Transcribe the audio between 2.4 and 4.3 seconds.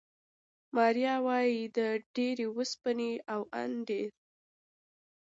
اوسپنې او ان ډېر